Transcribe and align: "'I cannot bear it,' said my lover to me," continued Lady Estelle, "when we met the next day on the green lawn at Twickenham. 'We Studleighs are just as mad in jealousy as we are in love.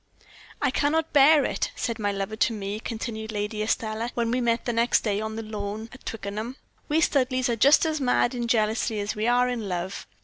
"'I 0.63 0.71
cannot 0.71 1.13
bear 1.13 1.45
it,' 1.45 1.69
said 1.75 1.99
my 1.99 2.11
lover 2.11 2.35
to 2.35 2.53
me," 2.53 2.79
continued 2.79 3.31
Lady 3.31 3.61
Estelle, 3.61 4.09
"when 4.15 4.31
we 4.31 4.41
met 4.41 4.65
the 4.65 4.73
next 4.73 5.01
day 5.01 5.21
on 5.21 5.35
the 5.35 5.43
green 5.43 5.51
lawn 5.51 5.89
at 5.93 6.07
Twickenham. 6.07 6.55
'We 6.89 7.01
Studleighs 7.01 7.49
are 7.49 7.55
just 7.55 7.85
as 7.85 8.01
mad 8.01 8.33
in 8.33 8.47
jealousy 8.47 8.99
as 8.99 9.13
we 9.13 9.27
are 9.27 9.47
in 9.47 9.69
love. 9.69 10.07